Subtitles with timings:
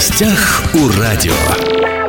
[0.00, 1.99] гостях у радио.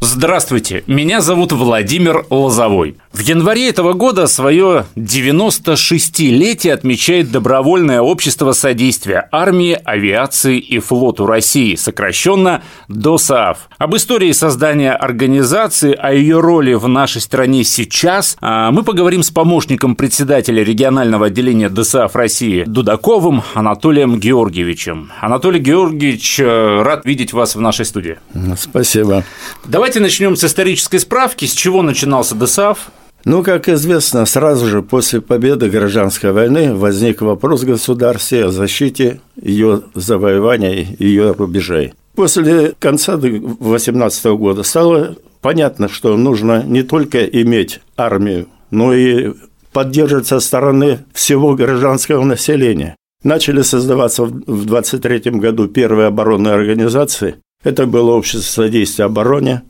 [0.00, 2.96] Здравствуйте, меня зовут Владимир Лозовой.
[3.12, 11.74] В январе этого года свое 96-летие отмечает Добровольное общество содействия армии, авиации и флоту России,
[11.74, 13.70] сокращенно ДОСААФ.
[13.76, 19.30] Об истории создания организации, о ее роли в нашей стране сейчас а, мы поговорим с
[19.30, 25.10] помощником председателя регионального отделения ДОСААФ России Дудаковым Анатолием Георгиевичем.
[25.20, 28.18] Анатолий Георгиевич, э, рад видеть вас в нашей студии.
[28.56, 29.24] Спасибо.
[29.64, 31.46] Давайте начнем с исторической справки.
[31.46, 32.90] С чего начинался ДСАФ?
[33.24, 39.82] Ну, как известно, сразу же после победы гражданской войны возник вопрос государстве о защите ее
[39.94, 41.94] завоевания, ее рубежей.
[42.14, 49.34] После конца 18 года стало понятно, что нужно не только иметь армию, но и
[49.72, 52.96] поддерживать со стороны всего гражданского населения.
[53.22, 57.36] Начали создаваться в 23 году первые оборонные организации.
[57.64, 59.62] Это было общество содействия обороне,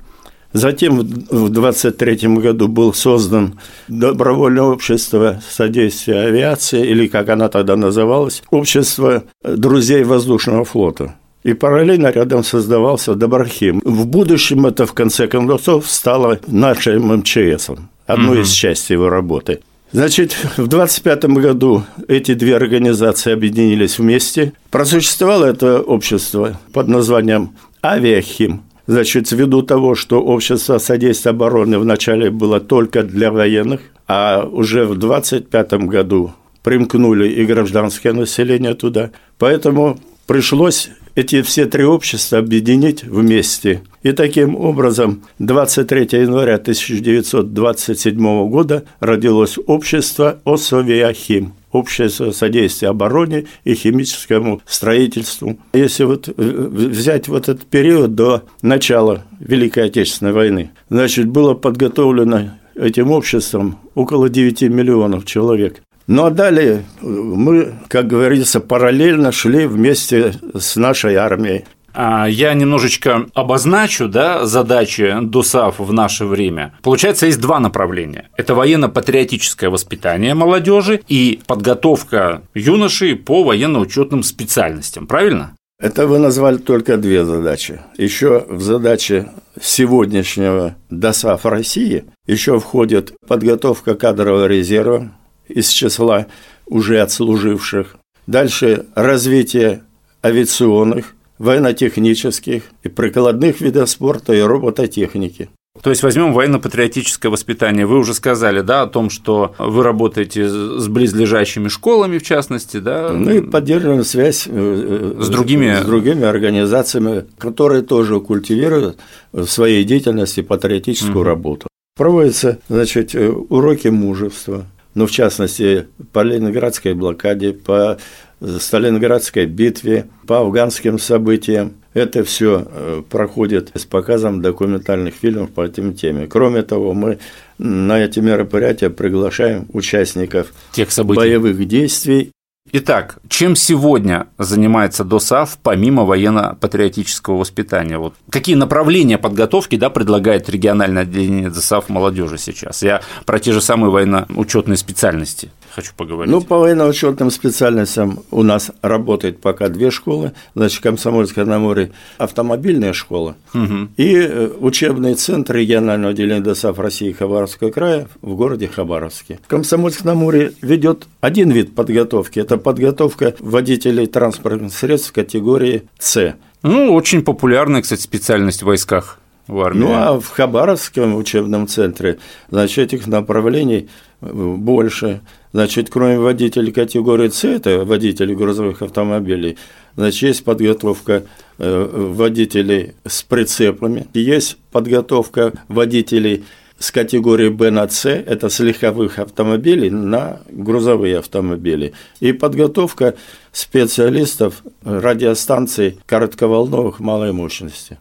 [0.53, 8.43] Затем в 23 году был создан добровольное общество содействия авиации, или как она тогда называлась,
[8.51, 11.15] общество друзей воздушного флота.
[11.45, 13.81] И параллельно рядом создавался Доброхим.
[13.85, 17.71] В будущем это, в конце концов, стало нашим МЧС,
[18.07, 18.43] одной угу.
[18.43, 19.61] из частей его работы.
[19.93, 24.53] Значит, в 25 году эти две организации объединились вместе.
[24.71, 27.53] Просуществовало это общество под названием
[27.83, 34.87] «Авиахим», Значит, ввиду того, что общество содействия обороны вначале было только для военных, а уже
[34.87, 39.11] в 25 году примкнули и гражданское население туда.
[39.37, 40.89] Поэтому пришлось
[41.19, 43.83] эти все три общества объединить вместе.
[44.05, 54.63] И таким образом 23 января 1927 года родилось общество Осовиахим общество содействия обороне и химическому
[54.65, 55.59] строительству.
[55.75, 62.53] Если вот э, взять вот этот период до начала Великой Отечественной войны, значит, было подготовлено
[62.75, 65.83] этим обществом около 9 миллионов человек.
[66.09, 71.67] Ну а далее мы, как говорится, параллельно шли вместе с нашей армией.
[71.93, 76.73] А, я немножечко обозначу да, задачи ДОСАФ в наше время.
[76.83, 78.31] Получается, есть два направления.
[78.39, 85.55] Это военно-патриотическое воспитание молодежи и подготовка юношей по военно-учетным специальностям, правильно?
[85.79, 87.81] Это вы назвали только две задачи.
[87.99, 89.29] Еще в задачи
[89.61, 95.13] сегодняшнего ДОСАФ России еще входит подготовка кадрового резерва
[95.49, 96.27] из числа
[96.67, 97.97] уже отслуживших.
[98.27, 99.83] Дальше развитие
[100.25, 105.49] авиационных военно-технических и прикладных видов спорта и робототехники.
[105.83, 107.87] То есть возьмем военно-патриотическое воспитание.
[107.87, 113.15] Вы уже сказали, да, о том, что вы работаете с близлежащими школами, в частности, да.
[113.15, 118.99] И поддерживаем связь э, э, с другими, с другими организациями, которые тоже культивируют
[119.33, 121.25] в своей деятельности патриотическую угу.
[121.25, 121.69] работу.
[121.97, 124.67] Проводятся, значит, э, уроки мужества,
[124.99, 127.99] ну, в частности, по Ленинградской блокаде, по
[128.41, 131.75] Сталинградской битве, по афганским событиям.
[131.95, 136.27] Это все э, проходит с показом документальных фильмов по этим теме.
[136.27, 137.19] Кроме того, мы
[137.59, 141.21] на эти мероприятия приглашаем участников Тех событий.
[141.21, 142.33] боевых действий
[142.73, 147.99] Итак, чем сегодня занимается ДОСАФ помимо военно-патриотического воспитания?
[147.99, 152.83] Вот какие направления подготовки да, предлагает региональное отделение ДОСАФ молодежи сейчас?
[152.83, 156.33] Я про те же самые военно-учетные специальности хочу поговорить.
[156.33, 162.93] Ну, по военно-учетным специальностям у нас работает пока две школы, значит, Комсомольская на море автомобильная
[162.93, 163.89] школа угу.
[163.97, 169.39] и э, учебный центр регионального отделения ДОСАФ России Хабаровского края в городе Хабаровске.
[169.47, 176.37] Комсомольск на море ведет один вид подготовки– это подготовка водителей транспортных средств категории С.
[176.63, 179.81] Ну, очень популярная, кстати, специальность в войсках в армии.
[179.81, 182.19] Ну, а в Хабаровском учебном центре,
[182.51, 183.89] значит, этих направлений
[184.21, 185.21] э, больше.
[185.53, 189.57] Значит, кроме водителей категории С, это водители грузовых автомобилей,
[189.97, 191.25] значит, есть подготовка
[191.59, 196.45] э, водителей с прицепами, есть подготовка водителей
[196.79, 201.93] с категории Б на С, это с легковых автомобилей на грузовые автомобили.
[202.21, 203.15] И подготовка
[203.53, 207.99] специалистов радиостанций коротковолновых малой мощности.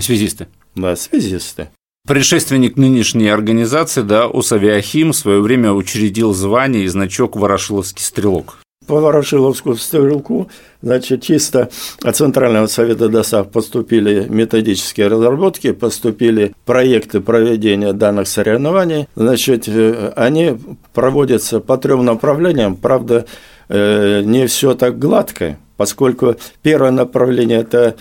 [0.00, 0.48] Связисты.
[0.74, 1.68] Да, связисты.
[2.06, 8.58] Предшественник нынешней организации, да, Усавиахим, в свое время учредил звание и значок «Ворошиловский стрелок».
[8.86, 10.48] По Ворошиловскому стрелку,
[10.82, 11.70] значит, чисто
[12.02, 19.08] от Центрального совета ДОСАВ поступили методические разработки, поступили проекты проведения данных соревнований.
[19.16, 20.58] Значит, э, они
[20.92, 23.24] проводятся по трем направлениям, правда,
[23.68, 27.96] э, не все так гладко, поскольку первое направление– это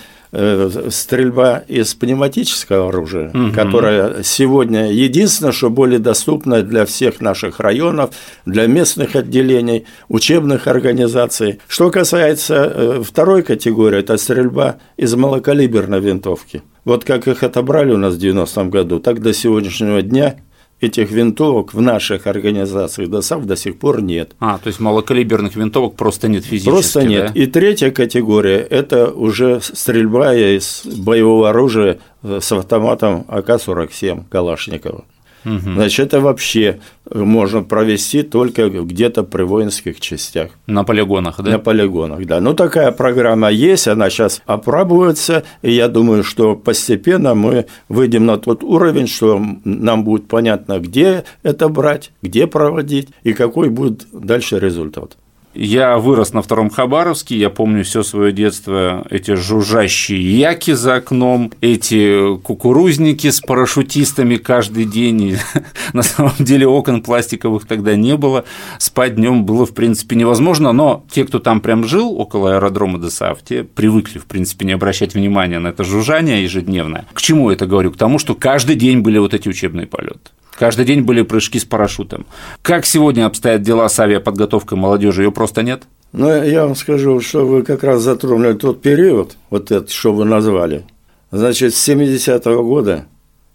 [0.89, 3.51] стрельба из пневматического оружия, угу.
[3.53, 8.11] которая сегодня единственное, что более доступно для всех наших районов,
[8.45, 11.59] для местных отделений, учебных организаций.
[11.67, 16.63] Что касается э, второй категории, это стрельба из малокалиберной винтовки.
[16.83, 20.37] Вот как их отобрали у нас в 90-м году, так до сегодняшнего дня
[20.83, 24.35] этих винтовок в наших организациях ДОСАВ до сих пор нет.
[24.39, 27.33] А, то есть малокалиберных винтовок просто нет физически, Просто нет.
[27.33, 27.39] Да?
[27.39, 35.05] И третья категория– это уже стрельба из боевого оружия с автоматом АК-47 Калашникова.
[35.45, 35.73] Угу.
[35.75, 36.79] Значит, это вообще
[37.13, 40.51] можно провести только где-то при воинских частях.
[40.67, 41.51] На полигонах, да?
[41.51, 42.39] На полигонах, да.
[42.39, 48.37] Ну, такая программа есть, она сейчас опробуется, и я думаю, что постепенно мы выйдем на
[48.37, 54.59] тот уровень, что нам будет понятно, где это брать, где проводить и какой будет дальше
[54.59, 55.17] результат.
[55.53, 61.51] Я вырос на втором Хабаровске, я помню все свое детство, эти жужжащие яки за окном,
[61.61, 65.37] эти кукурузники с парашютистами каждый день.
[65.93, 68.45] На самом деле окон пластиковых тогда не было,
[68.79, 73.43] спать днем было в принципе невозможно, но те, кто там прям жил около аэродрома ДСАФ,
[73.43, 77.05] те привыкли в принципе не обращать внимания на это жужжание ежедневное.
[77.13, 77.91] К чему это говорю?
[77.91, 80.31] К тому, что каждый день были вот эти учебные полеты.
[80.63, 82.25] Каждый день были прыжки с парашютом.
[82.61, 85.23] Как сегодня обстоят дела с авиаподготовкой молодежи?
[85.23, 85.83] Ее просто нет?
[86.13, 90.23] Ну, я вам скажу, что вы как раз затронули тот период, вот это, что вы
[90.23, 90.85] назвали.
[91.31, 93.07] Значит, с 70-го года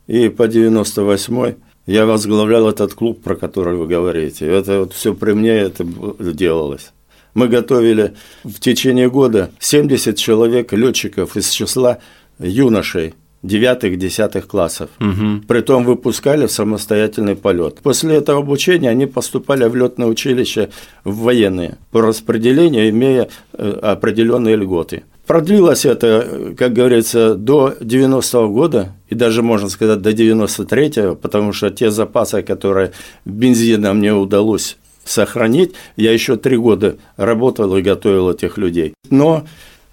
[0.06, 1.56] и по 98-й
[1.86, 4.46] я возглавлял этот клуб, про который вы говорите.
[4.46, 5.86] Это вот все при мне это
[6.18, 6.92] делалось.
[7.32, 12.00] Мы готовили в течение года 70 человек летчиков из числа
[12.38, 14.90] юношей девятых-десятых классов.
[15.00, 15.46] Угу.
[15.46, 17.80] Притом выпускали в самостоятельный полет.
[17.82, 20.70] После этого обучения они поступали в летное училище
[21.04, 25.04] в военные по распределению, имея э, определенные льготы.
[25.26, 31.68] Продлилось это, как говорится, до 90-го года, и даже, можно сказать, до 93-го, потому что
[31.68, 32.92] те запасы, которые
[33.26, 38.94] бензина мне удалось сохранить, я еще три года работал и готовил этих людей.
[39.10, 39.44] Но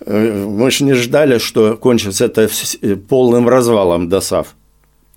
[0.06, 2.48] мы же не ждали, что кончится это
[2.82, 4.56] э, полным развалом ДОСАВ.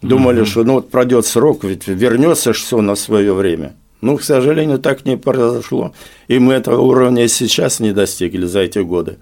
[0.00, 0.46] Думали, угу.
[0.46, 3.74] что ну вот пройдет срок, ведь вернется все на свое время.
[4.00, 5.92] Ну, к сожалению, так не произошло.
[6.28, 9.18] И мы этого уровня сейчас не достигли за эти годы.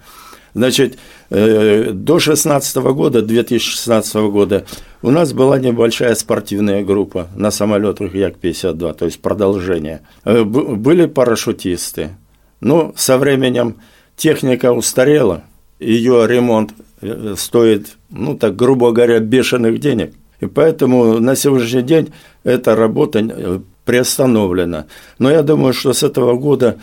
[0.55, 0.99] Значит,
[1.31, 4.65] э, до 2016 года, 2016 года
[5.03, 10.03] у нас была небольшая спортивная группа на самолетах Як-52, то есть продолжение.
[10.25, 12.11] Были парашютисты.
[12.61, 13.77] Но со временем
[14.17, 15.45] техника устарела,
[15.79, 20.13] ее ремонт э, стоит, ну так грубо говоря, бешеных денег.
[20.41, 22.13] И поэтому на сегодняшний день
[22.45, 24.87] эта работа э, приостановлена.
[25.19, 26.77] Но я думаю, что с этого года,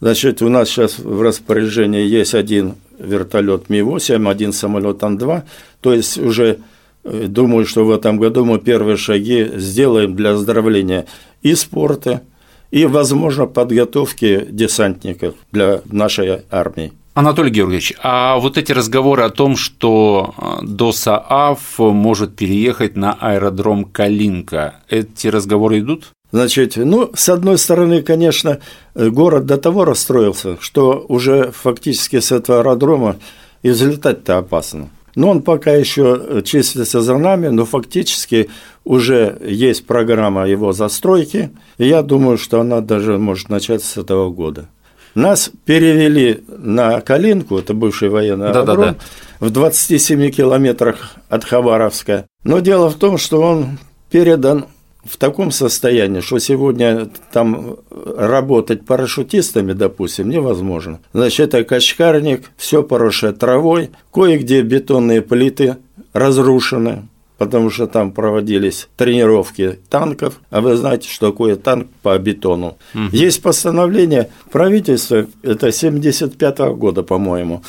[0.00, 5.42] значит, у нас сейчас в распоряжении есть один вертолет Ми-8, один самолет Ан-2,
[5.80, 6.58] то есть уже
[7.04, 11.06] э, думаю, что в этом году мы первые шаги сделаем для оздоровления
[11.42, 12.22] и спорта,
[12.70, 16.92] и, возможно, подготовки десантников для нашей армии.
[17.14, 23.84] Анатолий Георгиевич, а вот эти разговоры о том, что э, ДОСААФ может переехать на аэродром
[23.84, 26.10] Калинка, эти разговоры идут?
[26.32, 28.58] Значит, ну, с одной стороны, конечно,
[28.96, 33.14] город до того расстроился, что уже фактически с этого аэродрома
[33.62, 34.90] и взлетать-то опасно.
[35.14, 38.50] Но он пока еще числится за нами, но фактически
[38.82, 44.30] уже есть программа его застройки, и я думаю, что она даже может начаться с этого
[44.30, 44.68] года.
[45.14, 48.96] Нас перевели на Калинку, это бывший военный аэродром, да, да,
[49.40, 49.46] да.
[49.46, 52.26] в 27 километрах от Хабаровска.
[52.42, 53.78] Но дело в том, что он
[54.10, 54.66] передан
[55.04, 57.76] в таком состоянии, что сегодня там
[58.16, 61.00] работать парашютистами, допустим, невозможно.
[61.12, 65.76] Значит, это качкарник, все поросшее травой, кое-где бетонные плиты
[66.12, 72.76] разрушены, потому что там проводились тренировки танков, а вы знаете, что такое танк по бетону.
[72.94, 73.08] Угу.
[73.12, 77.62] Есть постановление правительства, это 75 -го года, по-моему.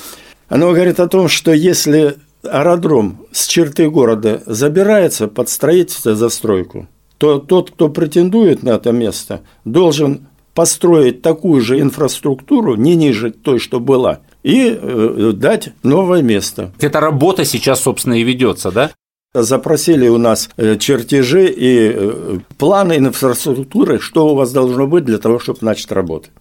[0.48, 7.40] Оно говорит о том, что если аэродром с черты города забирается под строительство, застройку, то
[7.40, 13.80] тот, кто претендует на это место, должен построить такую же инфраструктуру, не ниже той, что
[13.80, 16.72] была, и э, дать новое место.
[16.80, 18.92] Эта работа сейчас, собственно, и ведется, да?
[19.44, 25.18] Запросили у нас э, чертежи и э, планы инфраструктуры, что у вас должно быть для
[25.18, 26.32] того, чтобы начать работать.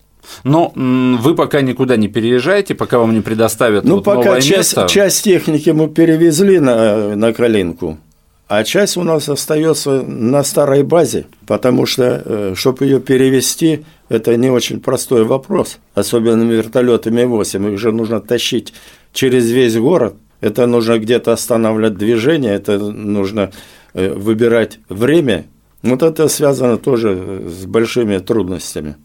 [0.42, 4.76] Но вы пока никуда не переезжаете, пока вам не предоставят ну, вот пока новое часть,
[4.76, 4.86] место.
[4.88, 7.98] часть техники мы перевезли на, на Калинку,
[8.46, 14.36] а часть у нас остается на старой базе, потому что, э, чтобы ее перевести, это
[14.36, 18.74] не очень простой вопрос, особенно вертолетами 8, их же нужно тащить
[19.12, 23.50] через весь город, Это нужно где-то останавливать движение, это нужно
[23.94, 25.46] э, выбирать время.
[25.82, 28.96] Вот это связано тоже с большими трудностями.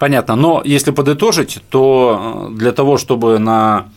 [0.00, 0.34] Понятно.
[0.34, 3.90] Но если подытожить, то э, для того, чтобы на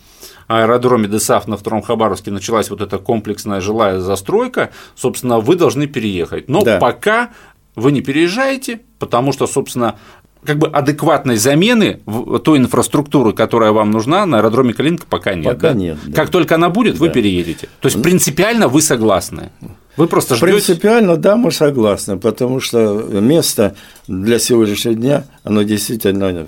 [0.46, 6.48] аэродроме ДСАФ на Втором Хабаровске началась вот эта комплексная жилая застройка, собственно, вы должны переехать.
[6.48, 6.78] Но да.
[6.78, 7.30] пока
[7.74, 9.98] вы не переезжаете, потому что, собственно,
[10.44, 12.00] как бы адекватной замены
[12.44, 15.54] той инфраструктуры, которая вам нужна, на аэродроме Калинка пока нет.
[15.54, 15.74] Пока да?
[15.74, 15.98] нет.
[16.06, 16.12] Да.
[16.12, 17.14] Как только она будет, вы да.
[17.14, 17.68] переедете.
[17.80, 19.50] То есть принципиально вы согласны.
[19.96, 20.52] Вы просто ждете.
[20.52, 22.80] Принципиально, да, мы согласны, потому что
[23.20, 23.76] место
[24.08, 26.46] для сегодняшнего дня, оно действительно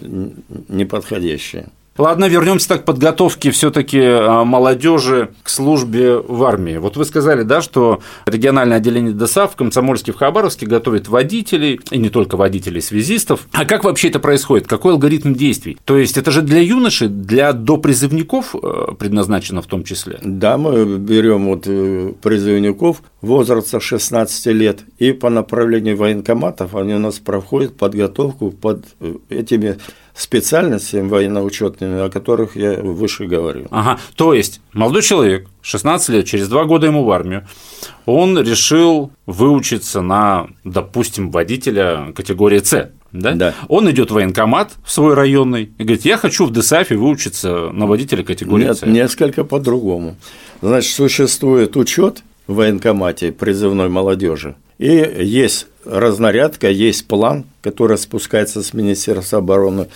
[0.68, 1.68] неподходящее.
[1.98, 6.76] Ладно, вернемся так к подготовке все-таки а, молодежи к службе в армии.
[6.76, 11.98] Вот вы сказали, да, что региональное отделение ДСАФ в Комсомольске в Хабаровске готовит водителей, и
[11.98, 13.48] не только водителей, связистов.
[13.52, 14.66] А как вообще это происходит?
[14.66, 15.78] Какой алгоритм действий?
[15.84, 20.18] То есть это же для юношей, для допризывников э, предназначено в том числе?
[20.22, 26.98] Да, мы берем вот э, призывников возраста 16 лет, и по направлению военкоматов они у
[26.98, 29.78] нас проходят подготовку под э, этими
[30.16, 33.66] специальностям военно-учетными, о которых я выше говорил.
[33.70, 37.46] Ага, то есть молодой человек, 16 лет, через два года ему в армию,
[38.06, 42.90] он решил выучиться на, допустим, водителя категории С.
[43.12, 43.32] Да?
[43.32, 43.54] Да.
[43.68, 47.86] Он идет в военкомат в свой районный и говорит, я хочу в ДСАФе выучиться на
[47.86, 48.82] водителя категории Нет, С.
[48.86, 50.16] несколько по-другому.
[50.60, 54.56] Значит, существует учет в военкомате призывной молодежи.
[54.78, 59.88] И есть разнарядка, есть план, который спускается с Министерства обороны.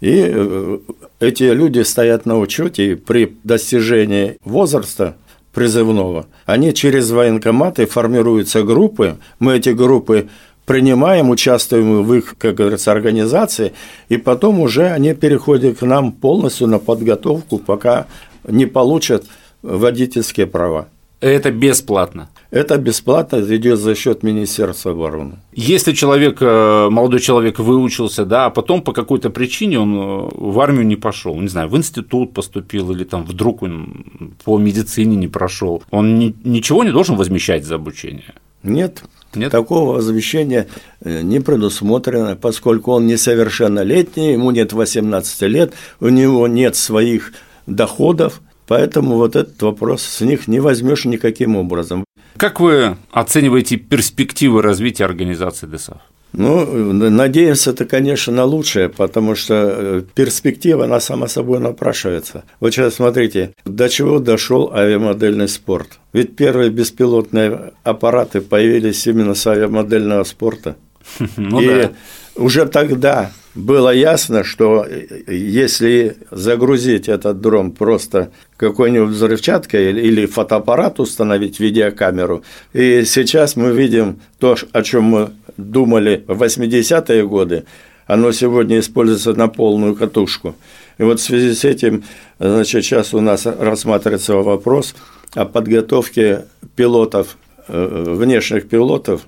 [0.00, 0.78] И э,
[1.20, 5.16] эти люди стоят на учете, и при достижении возраста
[5.52, 10.28] призывного, они через военкоматы формируются группы, мы эти группы
[10.66, 13.72] принимаем, участвуем в их, как говорится, организации,
[14.08, 18.06] и потом уже они переходят к нам полностью на подготовку, пока
[18.46, 19.24] не получат
[19.62, 20.88] водительские права.
[21.20, 22.28] Это бесплатно.
[22.54, 25.38] Это бесплатно идет за счет Министерства обороны.
[25.54, 30.60] Если человек, э, молодой человек выучился, да, а потом по какой-то причине он э, в
[30.60, 35.26] армию не пошел, не знаю, в институт поступил или там вдруг он по медицине не
[35.26, 38.34] прошел, он ни, ничего не должен возмещать за обучение.
[38.62, 39.02] Нет,
[39.34, 39.50] нет?
[39.50, 40.68] Такого возвещения
[41.00, 47.32] э, не предусмотрено, поскольку он несовершеннолетний, ему нет 18 лет, у него нет своих
[47.66, 52.04] доходов, Поэтому вот этот вопрос с них не возьмешь никаким образом.
[52.36, 55.98] Как вы оцениваете перспективы развития организации ДСАФ?
[56.36, 62.42] Ну, надеемся это, конечно, на лучшее, потому что э, перспектива, она сама собой напрашивается.
[62.58, 66.00] Вот сейчас смотрите, до чего дошел авиамодельный спорт.
[66.12, 70.76] Ведь первые беспилотные аппараты появились именно с авиамодельного спорта.
[71.36, 71.92] Ну, И да.
[72.34, 74.86] уже тогда было ясно, что
[75.28, 82.42] если загрузить этот дрон просто какой-нибудь взрывчаткой или фотоаппарат установить, видеокамеру,
[82.72, 87.64] и сейчас мы видим то, о чем мы думали в 80-е годы,
[88.06, 90.56] оно сегодня используется на полную катушку.
[90.98, 92.04] И вот в связи с этим,
[92.38, 94.94] значит, сейчас у нас рассматривается вопрос
[95.34, 96.46] о подготовке
[96.76, 99.22] пилотов, э, внешних пилотов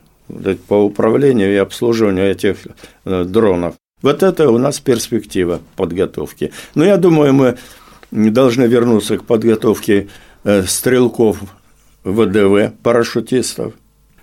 [0.69, 2.59] по управлению и обслуживанию этих
[3.05, 3.77] э, дронов.
[4.07, 6.53] Вот это у нас перспектива подготовки.
[6.77, 7.57] Но я думаю, мы
[8.13, 10.07] должны вернуться к подготовке
[10.45, 11.41] э, стрелков
[12.05, 13.75] ВДВ, парашютистов.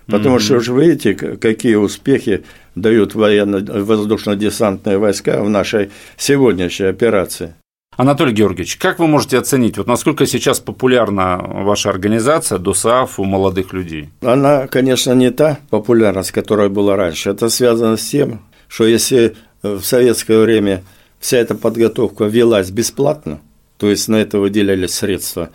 [0.06, 0.40] Потому mm-hmm.
[0.40, 7.52] что уже видите, какие успехи дают военно-воздушно-десантные войска в нашей сегодняшней операции.
[7.98, 13.74] Анатолий Георгиевич, как вы можете оценить, вот насколько сейчас популярна ваша организация ДОСАФ у молодых
[13.74, 14.08] людей?
[14.22, 17.28] Она, конечно, не та популярность, которая была раньше.
[17.28, 20.84] Это связано с тем, что если в советское время
[21.20, 23.40] вся эта подготовка велась бесплатно,
[23.78, 25.48] то есть на это выделялись средства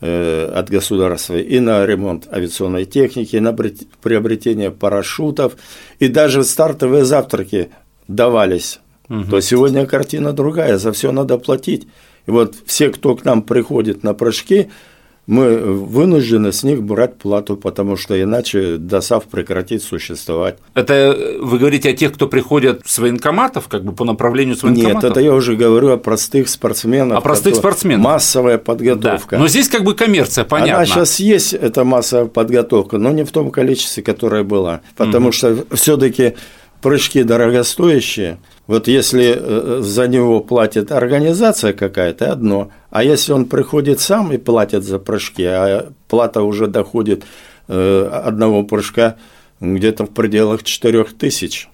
[0.00, 5.56] э, от государства и на ремонт авиационной техники, и на приобретение парашютов,
[6.00, 7.70] и даже стартовые завтраки
[8.08, 8.80] давались.
[9.08, 9.24] Угу.
[9.30, 11.86] То сегодня картина другая, за все надо платить.
[12.26, 14.70] И вот все, кто к нам приходит на прыжки,
[15.26, 20.58] мы вынуждены с них брать плату, потому что иначе ДОСАВ прекратит существовать.
[20.74, 25.02] Это вы говорите о тех, кто приходят с военкоматов, как бы по направлению с военкоматов?
[25.02, 27.18] Нет, это я уже говорю о простых спортсменах.
[27.18, 28.04] О простых спортсменах.
[28.04, 29.36] Массовая подготовка.
[29.36, 29.42] Да.
[29.42, 30.76] Но здесь как бы коммерция, понятно.
[30.76, 34.82] Она сейчас есть, эта массовая подготовка, но не в том количестве, которое была.
[34.96, 35.32] Потому угу.
[35.32, 36.34] что все таки
[36.82, 42.70] прыжки дорогостоящие– вот если э, за него платит организация какая-то, одно.
[42.90, 47.24] А если он приходит сам и платит за прыжки, а плата уже доходит
[47.68, 49.16] э, одного прыжка
[49.60, 51.68] где-то в пределах 4 тысяч.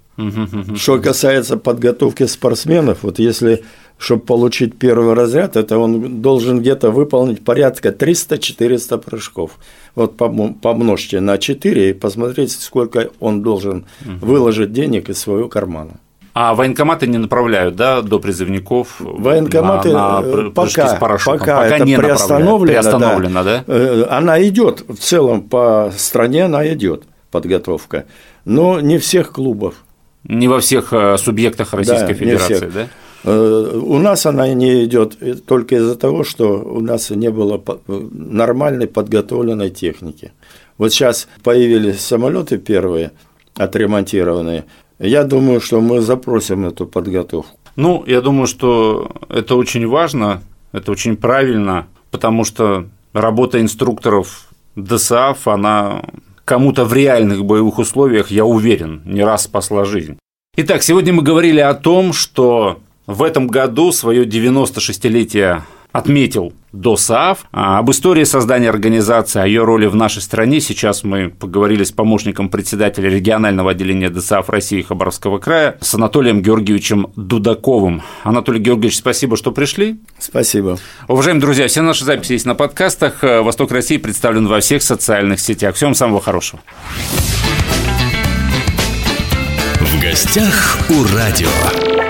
[0.77, 3.65] Что касается подготовки спортсменов, вот если
[3.97, 9.59] чтобы получить первый разряд, это он должен где-то выполнить порядка 300-400 прыжков.
[9.95, 16.01] Вот помножьте на 4 и посмотрите, сколько он должен выложить денег из своего кармана.
[16.33, 18.97] А военкоматы не направляют, да, до призывников?
[19.01, 23.65] Военкоматы на, на э, пока, пока, пока это не приостановлено, приостановлено да.
[23.67, 23.75] да?
[23.75, 28.07] Э, она идет в целом по стране, она идет подготовка,
[28.45, 29.75] но не всех клубов.
[30.23, 32.89] Не во всех э, субъектах Российской да, Федерации, да?
[33.23, 39.69] У нас она не идет только из-за того, что у нас не было нормальной подготовленной
[39.69, 40.33] техники.
[40.79, 43.11] Вот сейчас появились самолеты первые,
[43.57, 44.65] отремонтированные,
[45.09, 47.59] я думаю, что мы запросим эту подготовку.
[47.77, 50.43] Ну, я думаю, что это очень важно,
[50.73, 56.03] это очень правильно, потому что работа инструкторов ДСАФ, она
[56.45, 60.19] кому-то в реальных боевых условиях, я уверен, не раз спасла жизнь.
[60.57, 67.47] Итак, сегодня мы говорили о том, что в этом году свое 96-летие отметил ДОСААФ.
[67.53, 71.91] А об истории создания организации, о ее роли в нашей стране сейчас мы поговорили с
[71.93, 78.03] помощником председателя регионального отделения ДСААФ России Хабаровского края с Анатолием Георгиевичем Дудаковым.
[78.23, 80.01] Анатолий Георгиевич, спасибо, что пришли.
[80.19, 80.79] Спасибо.
[81.09, 83.23] Уважаемые друзья, все наши записи есть на подкастах.
[83.23, 85.75] «Восток России» представлен во всех социальных сетях.
[85.75, 86.61] Всем самого хорошего.
[89.81, 92.10] В гостях у радио.